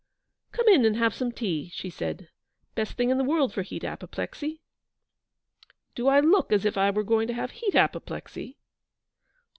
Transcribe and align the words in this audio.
'Come 0.51 0.67
in 0.67 0.83
and 0.83 0.95
have 0.95 1.13
some 1.13 1.31
tea,' 1.31 1.69
she 1.71 1.91
said. 1.91 2.27
'Best 2.73 2.93
thing 2.97 3.11
in 3.11 3.19
the 3.19 3.23
world 3.23 3.53
for 3.53 3.61
heat 3.61 3.83
apoplexy.' 3.83 4.59
'Do 5.93 6.07
I 6.07 6.19
look 6.19 6.51
as 6.51 6.65
if 6.65 6.75
I 6.75 6.89
were 6.89 7.03
going 7.03 7.27
to 7.27 7.35
have 7.35 7.51
heat 7.51 7.75
apoplexy?' 7.75 8.57